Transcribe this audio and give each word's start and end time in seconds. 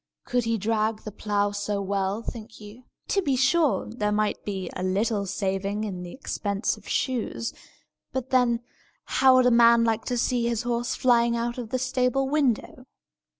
Could 0.25 0.45
he 0.45 0.57
drag 0.57 1.01
the 1.01 1.11
plough 1.11 1.51
so 1.51 1.79
well, 1.79 2.23
think 2.23 2.59
you? 2.59 2.85
To 3.09 3.21
be 3.21 3.35
sure, 3.35 3.87
there 3.87 4.11
might 4.11 4.43
be 4.43 4.67
a 4.75 4.81
little 4.81 5.27
saving 5.27 5.83
in 5.83 6.01
the 6.01 6.11
expense 6.11 6.75
of 6.75 6.89
shoes; 6.89 7.53
but 8.11 8.31
then, 8.31 8.61
how 9.05 9.35
would 9.35 9.45
a 9.45 9.51
man 9.51 9.83
like 9.83 10.03
to 10.05 10.17
see 10.17 10.47
his 10.47 10.63
horse 10.63 10.95
flying 10.95 11.35
out 11.35 11.59
of 11.59 11.69
the 11.69 11.77
stable 11.77 12.27
window? 12.27 12.85